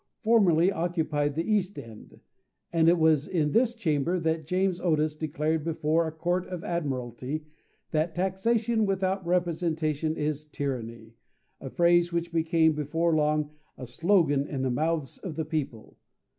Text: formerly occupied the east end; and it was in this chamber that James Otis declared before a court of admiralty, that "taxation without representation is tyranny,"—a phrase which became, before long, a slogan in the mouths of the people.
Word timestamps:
formerly 0.23 0.71
occupied 0.71 1.35
the 1.35 1.47
east 1.47 1.77
end; 1.77 2.19
and 2.73 2.89
it 2.89 2.97
was 2.97 3.27
in 3.27 3.51
this 3.51 3.75
chamber 3.75 4.19
that 4.19 4.47
James 4.47 4.81
Otis 4.81 5.15
declared 5.15 5.63
before 5.63 6.07
a 6.07 6.11
court 6.11 6.47
of 6.47 6.63
admiralty, 6.63 7.45
that 7.91 8.15
"taxation 8.15 8.87
without 8.87 9.23
representation 9.23 10.17
is 10.17 10.43
tyranny,"—a 10.45 11.69
phrase 11.69 12.11
which 12.11 12.33
became, 12.33 12.73
before 12.73 13.15
long, 13.15 13.51
a 13.77 13.85
slogan 13.85 14.47
in 14.47 14.63
the 14.63 14.71
mouths 14.71 15.19
of 15.19 15.35
the 15.35 15.45
people. 15.45 15.99